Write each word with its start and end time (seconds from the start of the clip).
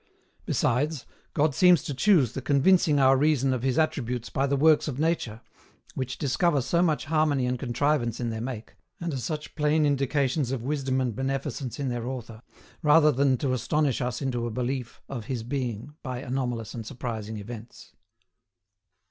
Besides, 0.47 1.05
God 1.35 1.53
seems 1.53 1.83
to 1.83 1.93
choose 1.93 2.31
the 2.33 2.41
convincing 2.41 2.99
our 2.99 3.15
reason 3.15 3.53
of 3.53 3.61
His 3.61 3.77
attributes 3.77 4.31
by 4.31 4.47
the 4.47 4.55
works 4.55 4.87
of 4.87 4.97
nature, 4.97 5.41
which 5.93 6.17
discover 6.17 6.59
so 6.61 6.81
much 6.81 7.05
harmony 7.05 7.45
and 7.45 7.59
contrivance 7.59 8.19
in 8.19 8.31
their 8.31 8.41
make, 8.41 8.73
and 8.99 9.13
are 9.13 9.17
such 9.17 9.53
plain 9.53 9.85
indications 9.85 10.49
of 10.51 10.63
wisdom 10.63 10.99
and 11.01 11.15
beneficence 11.15 11.79
in 11.79 11.89
their 11.89 12.07
Author, 12.07 12.41
rather 12.81 13.11
than 13.11 13.37
to 13.37 13.53
astonish 13.53 14.01
us 14.01 14.23
into 14.23 14.47
a 14.47 14.49
belief 14.49 15.03
of 15.07 15.25
His 15.25 15.43
Being 15.43 15.93
by 16.01 16.17
anomalous 16.21 16.73
and 16.73 16.83
surprising 16.83 17.37
events. 17.37 17.93